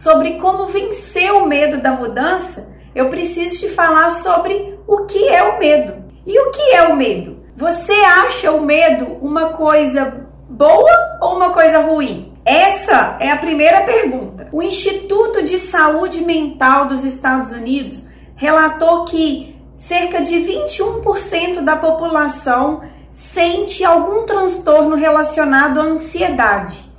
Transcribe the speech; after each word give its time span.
Sobre 0.00 0.38
como 0.38 0.66
vencer 0.66 1.30
o 1.30 1.46
medo 1.46 1.76
da 1.76 1.92
mudança, 1.92 2.66
eu 2.94 3.10
preciso 3.10 3.60
te 3.60 3.68
falar 3.74 4.10
sobre 4.12 4.78
o 4.86 5.04
que 5.04 5.28
é 5.28 5.42
o 5.42 5.58
medo. 5.58 6.04
E 6.26 6.38
o 6.38 6.50
que 6.52 6.62
é 6.72 6.84
o 6.84 6.96
medo? 6.96 7.40
Você 7.54 7.92
acha 7.92 8.50
o 8.50 8.64
medo 8.64 9.18
uma 9.20 9.50
coisa 9.50 10.26
boa 10.48 11.18
ou 11.20 11.36
uma 11.36 11.50
coisa 11.50 11.80
ruim? 11.80 12.32
Essa 12.46 13.18
é 13.20 13.30
a 13.30 13.36
primeira 13.36 13.82
pergunta. 13.82 14.48
O 14.50 14.62
Instituto 14.62 15.44
de 15.44 15.58
Saúde 15.58 16.22
Mental 16.24 16.86
dos 16.86 17.04
Estados 17.04 17.52
Unidos 17.52 18.02
relatou 18.34 19.04
que 19.04 19.54
cerca 19.74 20.22
de 20.22 20.36
21% 20.36 21.60
da 21.60 21.76
população 21.76 22.82
sente 23.12 23.84
algum 23.84 24.24
transtorno 24.24 24.96
relacionado 24.96 25.78
à 25.78 25.84
ansiedade. 25.84 26.89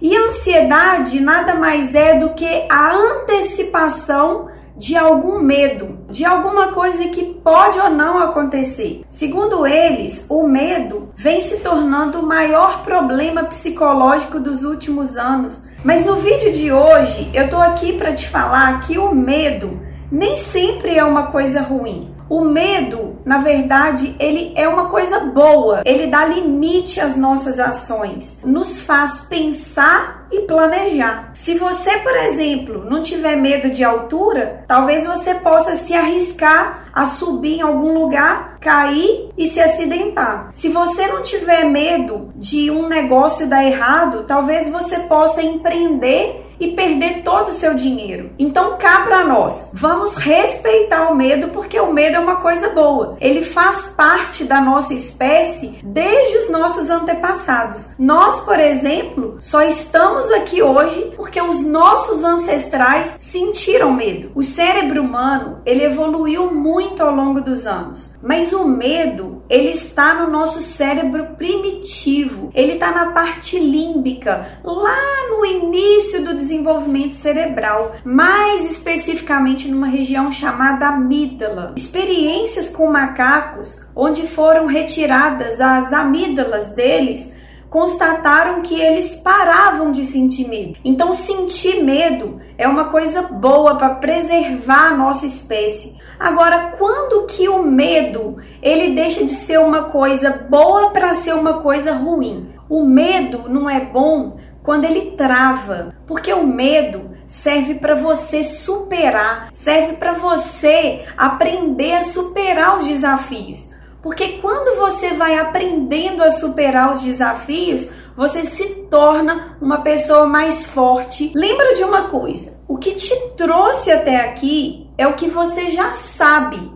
E 0.00 0.16
a 0.16 0.26
ansiedade 0.28 1.20
nada 1.20 1.54
mais 1.54 1.94
é 1.94 2.18
do 2.18 2.30
que 2.30 2.66
a 2.70 2.94
antecipação 2.94 4.48
de 4.80 4.96
algum 4.96 5.40
medo, 5.40 5.98
de 6.08 6.24
alguma 6.24 6.68
coisa 6.68 7.08
que 7.08 7.34
pode 7.44 7.78
ou 7.78 7.90
não 7.90 8.18
acontecer. 8.18 9.04
Segundo 9.10 9.66
eles, 9.66 10.24
o 10.26 10.46
medo 10.46 11.10
vem 11.14 11.38
se 11.38 11.58
tornando 11.58 12.20
o 12.20 12.26
maior 12.26 12.82
problema 12.82 13.44
psicológico 13.44 14.40
dos 14.40 14.64
últimos 14.64 15.18
anos. 15.18 15.62
Mas 15.84 16.06
no 16.06 16.16
vídeo 16.16 16.52
de 16.54 16.72
hoje, 16.72 17.30
eu 17.34 17.50
tô 17.50 17.58
aqui 17.58 17.92
para 17.92 18.14
te 18.14 18.26
falar 18.26 18.80
que 18.80 18.98
o 18.98 19.14
medo 19.14 19.78
nem 20.10 20.38
sempre 20.38 20.96
é 20.96 21.04
uma 21.04 21.26
coisa 21.26 21.60
ruim. 21.60 22.14
O 22.30 22.42
medo, 22.42 23.18
na 23.24 23.38
verdade, 23.38 24.14
ele 24.20 24.52
é 24.54 24.68
uma 24.68 24.88
coisa 24.88 25.18
boa. 25.18 25.82
Ele 25.84 26.06
dá 26.06 26.24
limite 26.24 27.00
às 27.00 27.16
nossas 27.16 27.58
ações, 27.58 28.40
nos 28.44 28.80
faz 28.80 29.22
pensar 29.22 30.28
e 30.30 30.42
planejar. 30.42 31.32
Se 31.34 31.58
você, 31.58 31.90
por 31.98 32.14
exemplo, 32.14 32.84
não 32.88 33.02
tiver 33.02 33.34
medo 33.34 33.70
de 33.70 33.82
altura, 33.82 34.64
talvez 34.68 35.04
você 35.04 35.34
possa 35.34 35.74
se 35.74 35.92
arriscar 35.92 36.84
a 36.92 37.04
subir 37.04 37.58
em 37.58 37.62
algum 37.62 37.98
lugar, 37.98 38.58
cair 38.60 39.30
e 39.36 39.48
se 39.48 39.60
acidentar. 39.60 40.50
Se 40.52 40.68
você 40.68 41.08
não 41.08 41.24
tiver 41.24 41.64
medo 41.64 42.32
de 42.36 42.70
um 42.70 42.86
negócio 42.86 43.48
dar 43.48 43.64
errado, 43.64 44.22
talvez 44.24 44.68
você 44.68 45.00
possa 45.00 45.42
empreender 45.42 46.46
e 46.60 46.72
perder 46.72 47.22
todo 47.22 47.48
o 47.48 47.54
seu 47.54 47.74
dinheiro. 47.74 48.30
Então 48.38 48.76
cá 48.76 49.02
para 49.06 49.24
nós, 49.24 49.70
vamos 49.72 50.14
respeitar 50.16 51.10
o 51.10 51.16
medo 51.16 51.48
porque 51.48 51.80
o 51.80 51.92
medo 51.92 52.16
é 52.16 52.20
uma 52.20 52.36
coisa 52.36 52.68
boa. 52.68 53.16
Ele 53.20 53.42
faz 53.42 53.86
parte 53.96 54.44
da 54.44 54.60
nossa 54.60 54.92
espécie 54.94 55.78
desde 55.82 56.38
os 56.38 56.50
nossos 56.50 56.90
antepassados. 56.90 57.88
Nós, 57.98 58.40
por 58.40 58.58
exemplo, 58.60 59.29
só 59.40 59.62
estamos 59.62 60.30
aqui 60.30 60.62
hoje 60.62 61.12
porque 61.16 61.40
os 61.40 61.62
nossos 61.62 62.22
ancestrais 62.22 63.16
sentiram 63.18 63.92
medo. 63.92 64.30
O 64.34 64.42
cérebro 64.42 65.02
humano, 65.02 65.60
ele 65.64 65.84
evoluiu 65.84 66.52
muito 66.52 67.02
ao 67.02 67.14
longo 67.14 67.40
dos 67.40 67.66
anos, 67.66 68.14
mas 68.22 68.52
o 68.52 68.66
medo, 68.66 69.42
ele 69.48 69.70
está 69.70 70.14
no 70.14 70.30
nosso 70.30 70.60
cérebro 70.60 71.34
primitivo. 71.36 72.50
Ele 72.54 72.72
está 72.72 72.90
na 72.90 73.12
parte 73.12 73.58
límbica, 73.58 74.60
lá 74.62 75.28
no 75.30 75.44
início 75.44 76.22
do 76.24 76.34
desenvolvimento 76.34 77.14
cerebral, 77.14 77.94
mais 78.04 78.70
especificamente 78.70 79.68
numa 79.68 79.86
região 79.86 80.30
chamada 80.30 80.88
amígdala. 80.88 81.74
Experiências 81.76 82.68
com 82.70 82.90
macacos, 82.90 83.80
onde 83.96 84.26
foram 84.26 84.66
retiradas 84.66 85.60
as 85.60 85.92
amígdalas 85.92 86.70
deles, 86.70 87.32
constataram 87.70 88.62
que 88.62 88.78
eles 88.78 89.14
paravam 89.14 89.92
de 89.92 90.04
sentir 90.04 90.48
medo. 90.48 90.76
Então, 90.84 91.14
sentir 91.14 91.82
medo 91.82 92.40
é 92.58 92.66
uma 92.66 92.86
coisa 92.86 93.22
boa 93.22 93.76
para 93.76 93.94
preservar 93.94 94.88
a 94.88 94.96
nossa 94.96 95.24
espécie. 95.24 95.96
Agora, 96.18 96.72
quando 96.76 97.24
que 97.26 97.48
o 97.48 97.62
medo 97.62 98.36
ele 98.60 98.94
deixa 98.94 99.24
de 99.24 99.32
ser 99.32 99.58
uma 99.58 99.84
coisa 99.84 100.46
boa 100.50 100.90
para 100.90 101.14
ser 101.14 101.34
uma 101.34 101.62
coisa 101.62 101.94
ruim? 101.94 102.50
O 102.68 102.84
medo 102.84 103.48
não 103.48 103.70
é 103.70 103.80
bom 103.80 104.36
quando 104.62 104.84
ele 104.84 105.12
trava, 105.12 105.94
porque 106.06 106.32
o 106.32 106.46
medo 106.46 107.10
serve 107.26 107.76
para 107.76 107.94
você 107.94 108.42
superar, 108.44 109.48
serve 109.52 109.94
para 109.94 110.12
você 110.12 111.04
aprender 111.16 111.94
a 111.94 112.02
superar 112.02 112.76
os 112.76 112.86
desafios. 112.86 113.70
Porque 114.02 114.38
quando 114.38 114.78
você 114.78 115.10
vai 115.14 115.38
aprendendo 115.38 116.22
a 116.22 116.30
superar 116.30 116.92
os 116.92 117.02
desafios, 117.02 117.88
você 118.16 118.44
se 118.44 118.66
torna 118.90 119.56
uma 119.60 119.82
pessoa 119.82 120.26
mais 120.26 120.66
forte. 120.66 121.32
Lembra 121.34 121.74
de 121.74 121.84
uma 121.84 122.04
coisa: 122.08 122.54
o 122.66 122.78
que 122.78 122.94
te 122.94 123.14
trouxe 123.36 123.90
até 123.90 124.16
aqui 124.16 124.88
é 124.96 125.06
o 125.06 125.14
que 125.14 125.28
você 125.28 125.70
já 125.70 125.92
sabe. 125.94 126.72